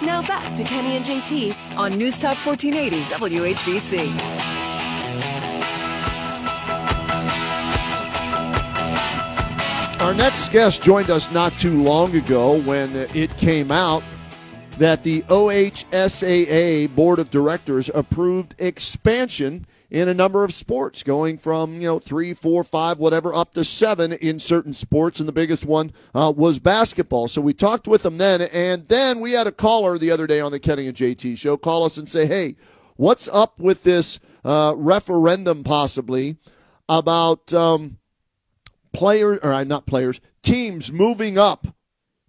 [0.00, 4.48] Now back to Kenny and JT on News Talk 1480 WHBC.
[10.00, 14.04] Our next guest joined us not too long ago when it came out
[14.78, 21.74] that the OHSAA Board of Directors approved expansion in a number of sports, going from
[21.74, 25.64] you know three, four, five, whatever, up to seven in certain sports, and the biggest
[25.64, 27.28] one uh, was basketball.
[27.28, 30.40] So we talked with them then, and then we had a caller the other day
[30.40, 32.56] on the Kenny and JT show call us and say, "Hey,
[32.96, 36.36] what's up with this uh, referendum possibly
[36.88, 37.98] about um,
[38.92, 41.66] players or uh, not players, teams moving up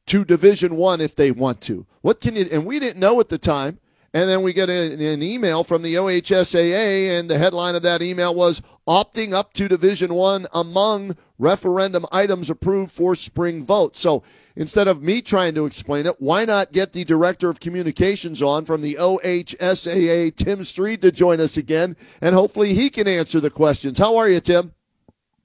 [0.08, 1.86] to Division One if they want to.
[2.02, 2.45] What can you?
[2.52, 3.80] And we didn't know at the time.
[4.14, 8.34] And then we get an, email from the OHSAA, and the headline of that email
[8.34, 13.96] was opting up to Division One among referendum items approved for spring vote.
[13.96, 14.24] So
[14.56, 18.66] instead of me trying to explain it, why not get the director of communications on
[18.66, 23.52] from the OHSAA, Tim Stried, to join us again, and hopefully he can answer the
[23.52, 24.00] questions.
[24.00, 24.74] How are you, Tim?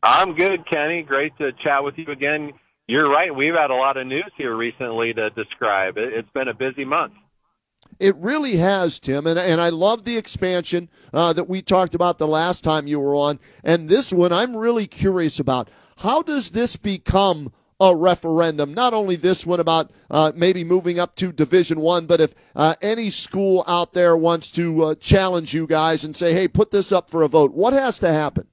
[0.02, 1.02] I'm good, Kenny.
[1.02, 2.52] Great to chat with you again.
[2.86, 3.34] You're right.
[3.34, 5.94] We've had a lot of news here recently to describe.
[5.96, 7.14] It's been a busy month.
[7.98, 12.18] It really has, Tim, and and I love the expansion uh, that we talked about
[12.18, 15.70] the last time you were on, and this one I'm really curious about.
[15.98, 18.74] How does this become a referendum?
[18.74, 22.74] Not only this one about uh, maybe moving up to Division One, but if uh,
[22.82, 26.92] any school out there wants to uh, challenge you guys and say, "Hey, put this
[26.92, 28.48] up for a vote," what has to happen?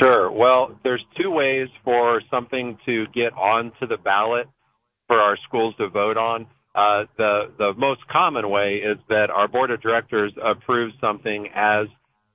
[0.00, 0.30] Sure.
[0.30, 4.48] Well, there's two ways for something to get onto the ballot
[5.06, 6.46] for our schools to vote on.
[6.76, 11.86] Uh, the the most common way is that our board of directors approves something as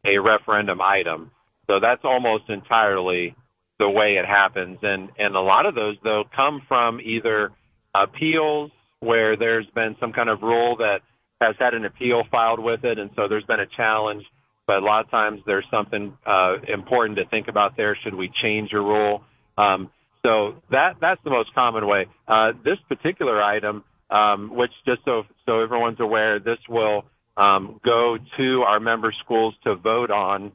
[0.06, 1.32] a referendum item.
[1.68, 3.36] So that's almost entirely
[3.80, 7.52] the way it happens, and and a lot of those though come from either
[7.94, 11.02] appeals where there's been some kind of rule that
[11.40, 14.24] has had an appeal filed with it, and so there's been a challenge
[14.72, 17.98] but a lot of times there's something uh, important to think about there.
[18.04, 19.22] Should we change a rule?
[19.58, 19.92] Um,
[20.24, 22.06] so that that's the most common way.
[22.26, 27.06] Uh, this particular item, um, which just so so everyone's aware, this will
[27.38, 30.52] um, go to our member schools to vote on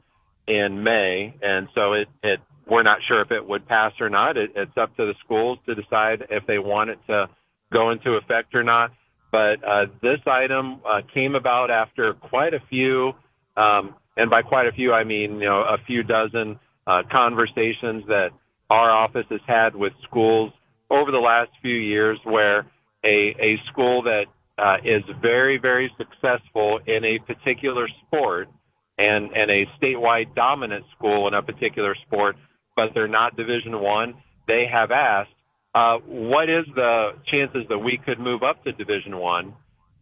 [0.47, 4.37] in May, and so it it we're not sure if it would pass or not.
[4.37, 7.27] It, it's up to the schools to decide if they want it to
[7.71, 8.91] go into effect or not.
[9.31, 13.13] But uh, this item uh, came about after quite a few
[13.57, 18.05] um, and by quite a few, I mean, you know, a few dozen uh, conversations
[18.07, 18.29] that
[18.69, 20.53] our office has had with schools
[20.89, 22.65] over the last few years where
[23.03, 24.25] a, a school that
[24.57, 28.49] uh, is very, very successful in a particular sport
[28.97, 32.35] and, and a statewide dominant school in a particular sport,
[32.75, 34.15] but they're not Division One,
[34.47, 35.29] they have asked,
[35.75, 39.53] uh, what is the chances that we could move up to Division One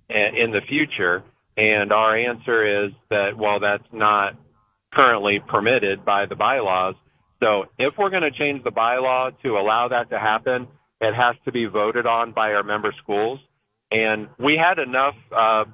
[0.10, 1.24] in the future?
[1.58, 4.36] And our answer is that, well, that's not
[4.94, 6.96] currently permitted by the bylaws.
[7.42, 10.68] So if we're going to change the bylaw to allow that to happen,
[11.02, 13.40] it has to be voted on by our member schools.
[13.92, 15.66] And we had enough uh,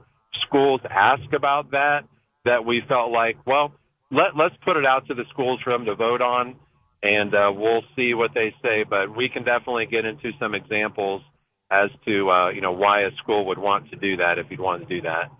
[0.45, 2.01] schools ask about that
[2.45, 3.73] that we felt like, well,
[4.11, 6.55] let, let's put it out to the schools for them to vote on,
[7.01, 8.83] and uh, we'll see what they say.
[8.87, 11.21] But we can definitely get into some examples
[11.71, 14.59] as to uh, you know why a school would want to do that if you'd
[14.59, 15.31] want to do that.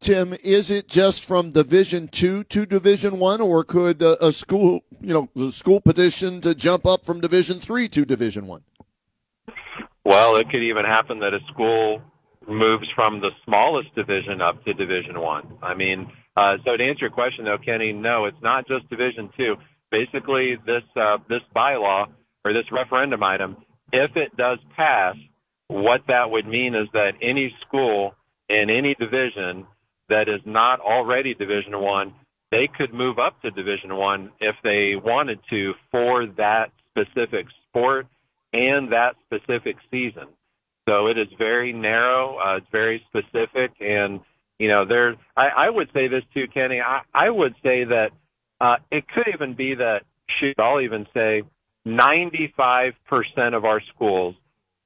[0.00, 4.80] Tim, is it just from Division Two to Division One, or could a, a school,
[5.00, 8.62] you know, a school petition to jump up from Division Three to Division One?
[10.06, 12.00] Well, it could even happen that a school
[12.48, 15.58] moves from the smallest division up to Division One.
[15.60, 15.72] I.
[15.72, 19.30] I mean, uh, so to answer your question, though, Kenny, no, it's not just Division
[19.36, 19.56] Two.
[19.90, 22.06] Basically, this uh, this bylaw
[22.44, 23.56] or this referendum item,
[23.92, 25.16] if it does pass,
[25.66, 28.14] what that would mean is that any school
[28.48, 29.66] in any division
[30.08, 32.14] that is not already Division One,
[32.52, 38.06] they could move up to Division One if they wanted to for that specific sport
[38.56, 40.28] and that specific season.
[40.88, 42.38] So it is very narrow.
[42.38, 44.20] Uh, it's very specific, and
[44.58, 45.16] you know, there.
[45.36, 46.80] I, I would say this too, Kenny.
[46.80, 48.10] I, I would say that
[48.60, 50.02] uh, it could even be that.
[50.40, 51.42] Shoot, I'll even say
[51.86, 52.94] 95%
[53.54, 54.34] of our schools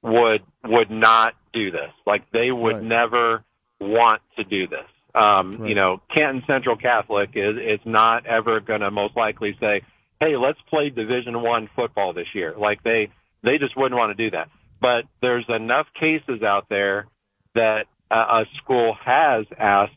[0.03, 1.91] would would not do this.
[2.05, 2.83] Like they would Right.
[2.83, 3.43] never
[3.79, 4.85] want to do this.
[5.13, 5.69] Um, Right.
[5.69, 9.81] You know, Canton Central Catholic is is not ever going to most likely say,
[10.19, 13.09] "Hey, let's play Division One football this year." Like they
[13.43, 14.49] they just wouldn't want to do that.
[14.79, 17.07] But there's enough cases out there
[17.55, 19.93] that a, school has asked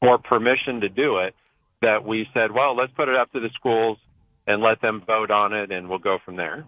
[0.00, 1.34] for permission to do it
[1.82, 3.98] that we said, well, let's put it up to the schools
[4.46, 6.66] and let them vote on it, and we'll go from there.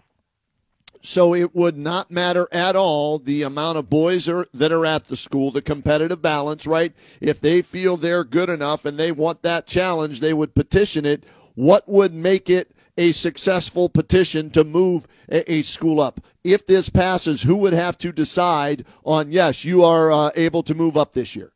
[1.01, 5.07] So it would not matter at all the amount of boys are, that are at
[5.07, 6.93] the school, the competitive balance, right?
[7.19, 11.23] If they feel they're good enough and they want that challenge, they would petition it.
[11.55, 16.21] What would make it a successful petition to move a, a school up?
[16.43, 20.73] If this passes, who would have to decide on, yes, you are uh, able to
[20.73, 21.51] move up this year?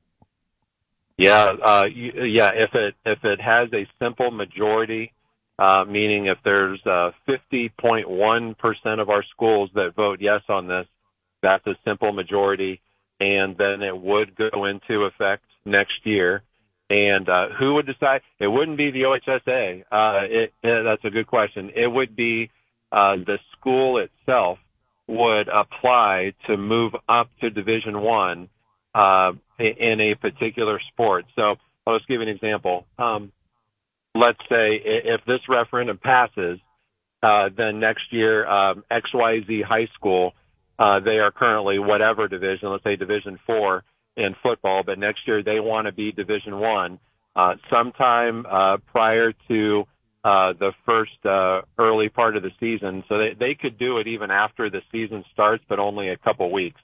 [1.17, 2.51] Yeah, uh, yeah.
[2.53, 5.13] If it if it has a simple majority,
[5.57, 10.85] uh, meaning if there's uh, 50.1 percent of our schools that vote yes on this,
[11.41, 12.81] that's a simple majority,
[13.21, 16.43] and then it would go into effect next year.
[16.89, 18.21] And uh, who would decide?
[18.39, 19.81] It wouldn't be the OHSAA.
[19.91, 21.71] Uh, it, it, that's a good question.
[21.75, 22.51] It would be
[22.91, 24.59] uh, the school itself
[25.07, 28.49] would apply to move up to Division One
[28.93, 31.25] uh, in a particular sport.
[31.35, 31.55] So
[31.85, 32.85] I'll just give you an example.
[32.97, 33.31] Um,
[34.13, 36.59] let's say if this referendum passes,
[37.21, 40.33] uh, then next year um, XYZ High School,
[40.77, 43.83] uh, they are currently whatever division, let's say Division Four
[44.17, 46.99] in football, but next year they want to be Division One.
[47.35, 49.83] Uh, sometime uh, prior to
[50.23, 54.07] uh, the first uh, early part of the season, so they, they could do it
[54.07, 56.79] even after the season starts, but only a couple weeks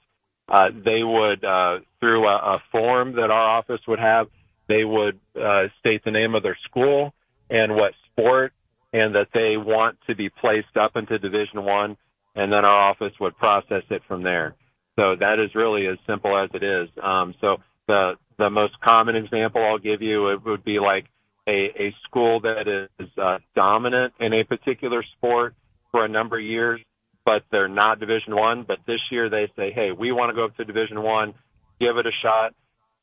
[0.48, 4.26] uh, they would, uh, through a, a form that our office would have,
[4.68, 7.14] they would uh, state the name of their school
[7.50, 8.52] and what sport,
[8.92, 11.96] and that they want to be placed up into Division One,
[12.34, 14.54] and then our office would process it from there.
[14.96, 16.88] So that is really as simple as it is.
[17.02, 17.56] Um, so
[17.88, 21.06] the the most common example I'll give you it would be like
[21.46, 25.54] a, a school that is uh, dominant in a particular sport
[25.90, 26.80] for a number of years
[27.24, 28.64] but they're not Division One.
[28.66, 31.34] But this year they say, hey, we want to go up to Division One,
[31.80, 32.54] give it a shot.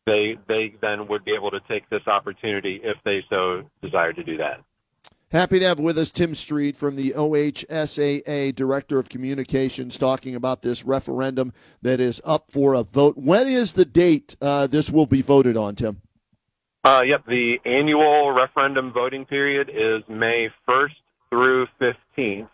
[0.06, 4.24] They they then would be able to take this opportunity if they so desire to
[4.24, 4.62] do that.
[5.31, 10.64] Happy to have with us Tim Stried from the OHSAA, Director of Communications, talking about
[10.64, 11.54] this referendum
[11.84, 13.16] that is up for a vote.
[13.16, 16.02] When is the date uh, this will be voted on, Tim?
[16.84, 20.96] Uh, yep, the annual referendum voting period is May 1st
[21.30, 22.50] through 15th.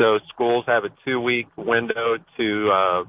[0.00, 3.04] So schools have a two-week window to uh,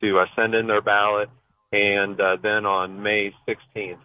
[0.00, 1.28] to uh, send in their ballot,
[1.72, 3.98] and uh, then on May 16th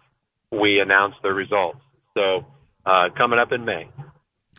[0.50, 1.78] we announce the results.
[2.12, 2.44] So
[2.84, 3.88] uh, coming up in May.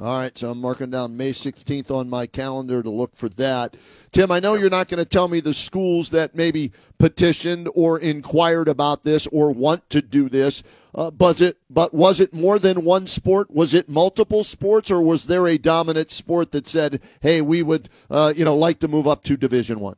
[0.02, 3.78] All right, so I'm marking down May 16th on my calendar to look for that.
[4.12, 7.98] Tim, I know you're not going to tell me the schools that maybe petitioned or
[7.98, 10.64] inquired about this or want to do this,
[10.96, 13.50] uh, but it but was it more than one sport?
[13.50, 17.88] Was it multiple sports, or was there a dominant sport that said, "Hey, we would
[18.10, 19.96] uh, you know like to move up to Division One"?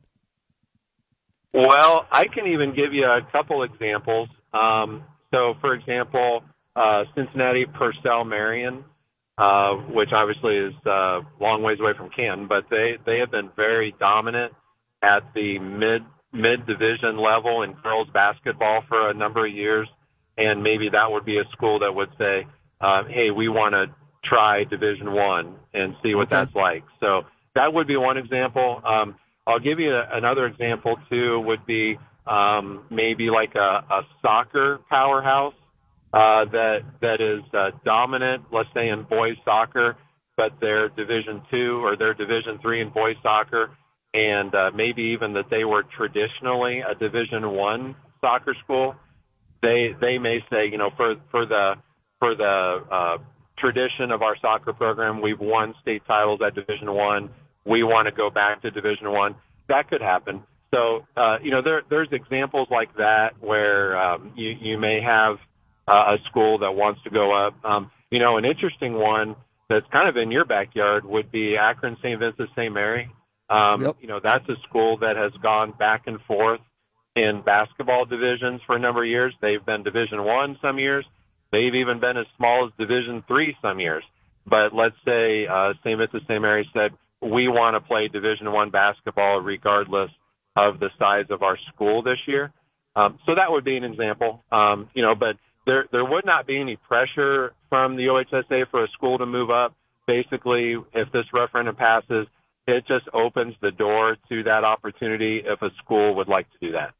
[1.52, 4.28] Well, I can even give you a couple examples.
[4.52, 5.02] Um,
[5.32, 6.42] so, for example,
[6.76, 8.84] uh, Cincinnati Purcell Marian,
[9.38, 13.50] uh, which obviously is uh, long ways away from Canton, but they they have been
[13.54, 14.52] very dominant
[15.02, 16.02] at the mid
[16.32, 19.88] mid division level in girls basketball for a number of years,
[20.36, 22.46] and maybe that would be a school that would say,
[22.80, 23.86] uh, "Hey, we want to
[24.24, 26.42] try Division One and see what Okay.
[26.44, 27.22] that's like." So
[27.54, 28.82] that would be one example.
[28.84, 29.14] Um,
[29.46, 31.40] I'll give you a, another example too.
[31.40, 35.54] Would be um, maybe like a, a soccer powerhouse
[36.12, 39.96] uh, that that is uh, dominant, let's say in boys soccer,
[40.36, 43.70] but they're Division two or they're Division three in boys soccer,
[44.14, 48.94] and uh, maybe even that they were traditionally a Division one soccer school.
[49.60, 51.74] They they may say, you know, for for the
[52.20, 53.18] for the uh,
[53.58, 57.28] tradition of our soccer program, we've won state titles at Division one.
[57.66, 59.34] We want to go back to Division one.
[59.68, 60.42] That could happen.
[60.72, 65.36] So uh, you know, there there's examples like that where um, you you may have
[65.88, 67.54] uh, a school that wants to go up.
[67.64, 69.36] Um, you know, an interesting one
[69.68, 72.18] that's kind of in your backyard would be Akron St.
[72.18, 72.72] Vincent St.
[72.72, 73.10] Mary.
[73.50, 73.96] Um, Yep.
[74.00, 76.60] You know, that's a school that has gone back and forth
[77.16, 79.34] in basketball divisions for a number of years.
[79.40, 81.04] They've been Division One some years.
[81.50, 84.04] They've even been as small as Division Three some years.
[84.46, 85.98] But let's say uh, St.
[85.98, 86.40] Vincent St.
[86.40, 90.10] Mary said we want to play Division One basketball regardless
[90.56, 92.52] of the size of our school this year.
[92.96, 94.44] Um, so that would be an example.
[94.50, 95.36] Um, you know, but
[95.68, 99.50] there there would not be any pressure from the OHSAA for a school to move
[99.50, 99.74] up.
[100.06, 102.26] Basically, if this referendum passes,
[102.66, 106.72] it just opens the door to that opportunity if a school would like to do
[106.72, 106.94] that.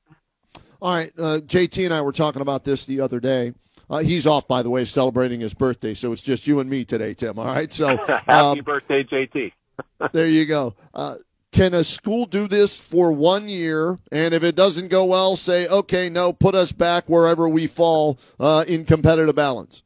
[0.80, 3.54] All right, uh, JT and I were talking about this the other day.
[3.90, 6.84] Uh, he's off, by the way, celebrating his birthday, so it's just you and me
[6.84, 7.38] today, Tim.
[7.38, 9.52] All right, so happy um, birthday, JT.
[10.12, 10.74] there you go.
[10.92, 11.16] Uh,
[11.58, 15.66] can a school do this for one year, and if it doesn't go well, say,
[15.66, 19.82] okay, no, put us back wherever we fall uh, in competitive balance?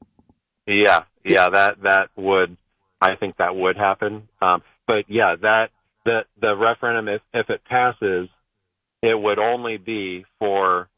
[0.67, 2.59] Yeah, yeah, that that would,
[3.01, 4.29] I think that would happen.
[4.43, 5.71] Um, but yeah, that
[6.05, 8.29] the the referendum, if if it passes,
[9.03, 10.91] it would only be for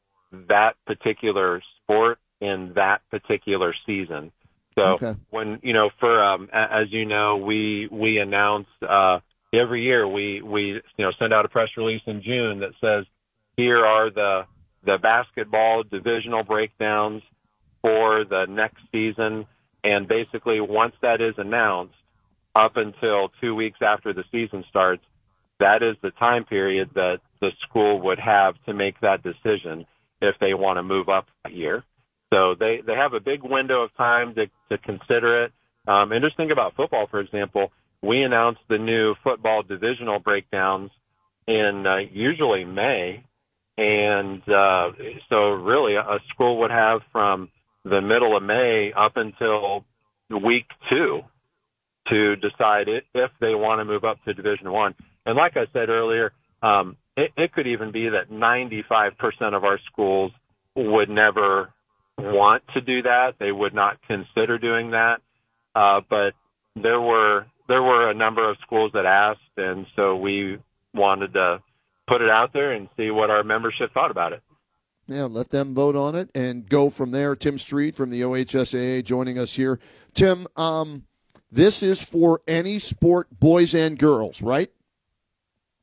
[0.48, 4.32] that particular sport in that particular season.
[4.76, 5.14] So Okay.
[5.30, 8.70] when you know, for um, as you know, we we announced.
[8.82, 9.20] uh,
[9.58, 13.04] every year we we you know send out a press release in June that says
[13.56, 14.42] here are the
[14.84, 17.22] the basketball divisional breakdowns
[17.82, 19.46] for the next season,
[19.82, 21.94] and basically once that is announced,
[22.54, 25.02] up until two weeks after the season starts,
[25.60, 29.86] that is the time period that the school would have to make that decision
[30.20, 31.84] if they want to move up a year.
[32.32, 35.52] So they, they have a big window of time to, to consider it.
[35.86, 37.70] Um, and just think about football, for example.
[38.04, 40.90] We announce the new football divisional breakdowns
[41.46, 43.24] in uh, usually May.
[43.76, 44.92] And uh,
[45.28, 47.48] so really a school would have from
[47.84, 49.84] the middle of May up until
[50.30, 51.22] week two
[52.08, 54.94] to decide it, if they want to move up to Division One.
[55.24, 56.32] And like I said earlier,
[56.62, 59.12] um, it, it could even be that 95%
[59.56, 60.30] of our schools
[60.76, 61.70] would never
[62.18, 63.36] want to do that.
[63.40, 65.22] They would not consider doing that.
[65.74, 66.34] Uh, but
[66.76, 70.58] there were there were a number of schools that asked, and so we
[70.92, 71.60] wanted to
[72.06, 74.42] put it out there and see what our membership thought about it.
[75.06, 77.36] Yeah, let them vote on it and go from there.
[77.36, 79.78] Tim Stried from the OHSAA joining us here.
[80.14, 81.04] Tim, um,
[81.52, 84.70] this is for any sport, boys and girls, right?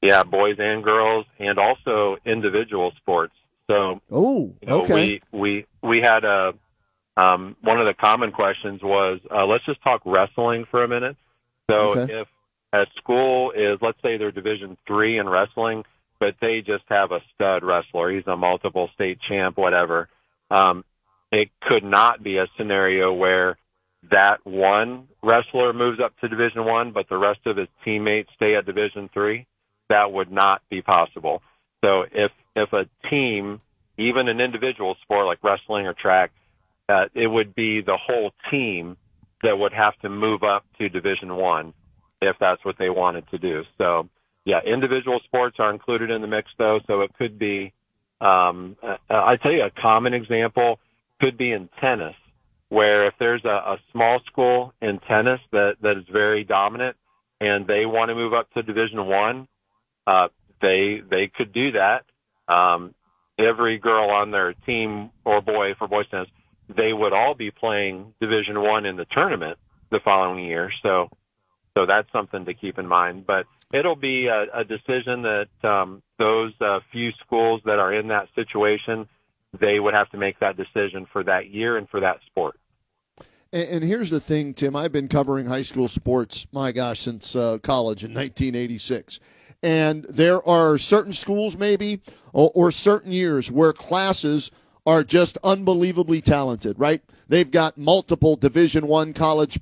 [0.02, 3.34] Yeah, boys and girls, and also individual sports.
[3.68, 5.22] So Oh, you know, okay.
[5.32, 6.54] we we we had a
[7.16, 11.16] um, one of the common questions was uh, let's just talk wrestling for a minute.
[11.72, 12.14] So Okay.
[12.14, 12.28] if
[12.74, 15.84] a school is let's say they're Division three in wrestling,
[16.20, 20.10] but they just have a stud wrestler, he's a multiple state champ, whatever.
[20.50, 20.84] Um,
[21.32, 23.58] it could not be a scenario where
[24.10, 28.56] that one wrestler moves up to Division one, but the rest of his teammates stay
[28.56, 29.48] at Division three.
[29.90, 31.42] That would not be possible.
[31.84, 33.62] So if if a team,
[33.98, 36.32] even an individual sport like wrestling or track,
[36.90, 38.98] uh, it would be the whole team
[39.44, 41.74] that would have to move up to Division One
[42.22, 43.64] if that's what they wanted to do.
[43.78, 44.10] So
[44.46, 46.80] yeah, individual sports are included in the mix though.
[46.88, 47.74] So it could be,
[48.20, 48.76] um,
[49.10, 50.80] I tell you, a common example
[51.20, 52.16] could be in tennis,
[52.70, 56.96] where if there's a, a small school in tennis that that is very dominant
[57.40, 59.48] and they want to move up to Division One,
[60.08, 60.28] uh,
[60.62, 62.06] they they could do that.
[62.52, 62.94] Um,
[63.40, 66.28] every girl on their team or boy for boys tennis,
[66.76, 69.58] they would all be playing Division One in the tournament
[69.92, 70.72] the following year.
[70.82, 71.10] So
[71.74, 73.26] so that's something to keep in mind.
[73.26, 78.08] But it'll be a, a decision that um, those uh, few schools that are in
[78.10, 79.08] that situation,
[79.60, 82.60] they would have to make that decision for that year and for that sport.
[83.54, 84.76] And, and here's the thing, Tim.
[84.76, 89.20] I've been covering high school sports, my gosh, since uh, college in 1986.
[89.64, 92.02] And there are certain schools, maybe,
[92.34, 94.52] or, or certain years where classes
[94.86, 97.02] are just unbelievably talented, right?
[97.28, 99.60] They've got multiple Division One college,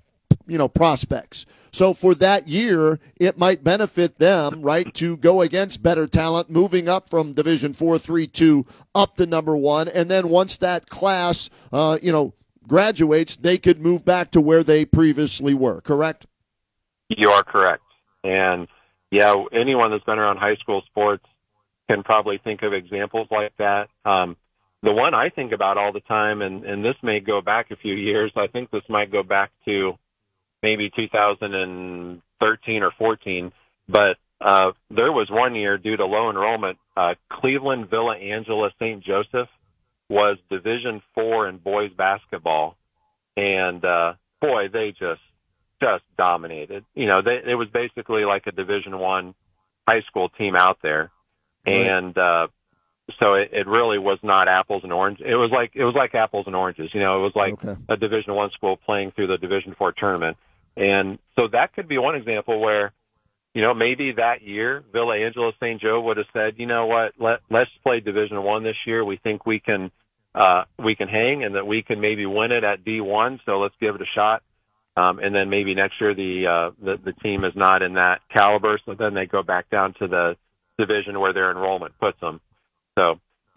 [0.48, 1.46] you know, prospects.
[1.72, 6.90] So for that year, it might benefit them, right, to go against better talent, moving
[6.90, 11.50] up from Division Four, Three, Two up to number one, and then once that class,
[11.72, 12.34] uh, you know,
[12.68, 15.82] graduates, they could move back to where they previously were.
[15.82, 16.26] Correct?
[17.10, 17.84] You are correct.
[18.24, 18.68] And
[19.12, 21.26] yeah, anyone that's been around high school sports
[21.90, 23.90] can probably think of examples like that.
[24.06, 24.38] Um,
[24.84, 27.76] the one I think about all the time, and, and this may go back a
[27.76, 29.94] few years, I think this might go back to
[30.64, 33.52] maybe 2013 or 14,
[33.88, 39.04] but uh, there was one year due to low enrollment, uh, Cleveland Villa Angela St.
[39.04, 39.50] Joseph
[40.10, 42.78] was Division Four in boys basketball,
[43.36, 45.22] and uh, boy, they just
[45.82, 46.84] just dominated.
[46.96, 49.36] You know, they, it was basically like a Division One
[49.88, 51.12] high school team out there,
[51.68, 51.88] Right.
[51.88, 52.48] and uh,
[53.20, 55.26] so it, it really was not apples and oranges.
[55.28, 56.90] It was like it was like apples and oranges.
[56.94, 57.76] You know, it was like Okay.
[57.90, 60.38] a Division One school playing through the Division Four tournament,
[60.78, 62.94] and so that could be one example where.
[63.56, 65.82] You know, maybe that year Villa Angela St.
[65.82, 69.04] Joe would have said, you know what, let let's play Division One this year.
[69.04, 69.90] We think we can
[70.36, 73.60] uh we can hang and that we can maybe win it at D one, so
[73.60, 74.44] let's give it a shot.
[74.96, 78.22] Um and then maybe next year the uh the, the team is not in that
[78.32, 80.38] caliber, so then they go back down to the
[80.78, 82.40] division where their enrollment puts them.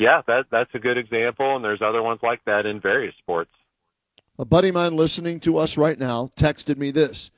[0.02, 3.52] Yeah, that that's a good example, and there's other ones like that in various sports.
[4.37, 7.30] A buddy of mine listening to us right now texted me this.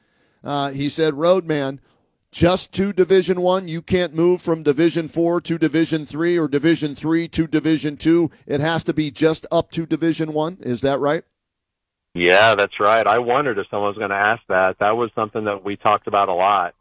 [0.43, 1.81] Uh, he said, "Roadman,
[2.33, 3.69] just to Division One.
[3.69, 8.31] You can't move from Division Four to Division Three or Division Three to Division Two.
[8.47, 10.57] It has to be just up to Division One.
[10.61, 11.25] Is that right?"
[12.15, 13.07] Yeah, that's right.
[13.07, 14.77] I wondered if someone was going to ask that.
[14.81, 16.75] That was something that we talked about a lot.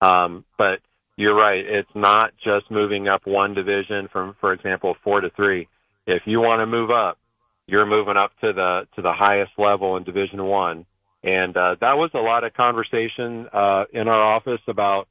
[0.00, 0.80] Um, but
[1.20, 1.62] you're right.
[1.62, 5.68] It's not just moving up one division from, for example, four to three.
[6.06, 7.18] If you want to move up,
[7.66, 10.86] you're moving up to the to the highest level in Division One.
[11.22, 15.08] And uh, that was a lot of conversation uh, in our office about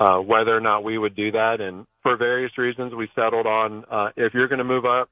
[0.00, 1.60] uh, whether or not we would do that.
[1.60, 5.10] And for various reasons, we settled on uh, if you're going to move up,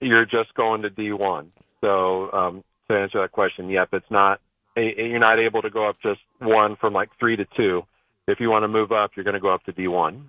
[0.00, 1.48] you're just going to D1.
[1.82, 4.40] So um, to answer that question, yep, it's not.
[4.76, 7.82] You're not able to go up just one from like three to two.
[8.28, 10.28] If you want to move up, you're going to go up to D1.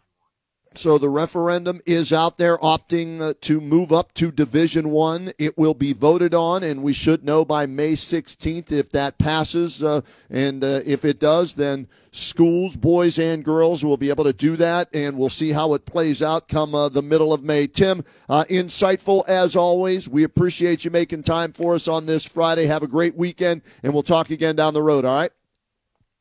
[0.76, 5.34] So the referendum is out there opting uh, to move up to Division One.
[5.40, 9.84] It will be voted on, and we should know by May 16th if that passes.
[9.84, 14.34] Uh, and uh, if it does, then schools, boys and girls, will be able to
[14.34, 17.66] do that, and we'll see how it plays out come uh, the middle of May.
[17.66, 20.08] Tim, uh, insightful as always.
[20.08, 22.68] We appreciate you making time for us on this Friday.
[22.68, 25.04] Have a great weekend, and we'll talk again down the road.
[25.04, 25.32] All right.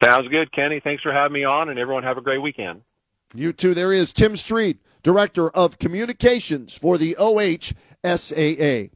[0.03, 0.81] Sounds good, Kenny.
[0.81, 2.83] Thanks for having me on, and everyone have a great weekend.
[3.35, 3.75] You too.
[3.75, 8.91] There is Tim Stried, Director of Communications for the OHSAA.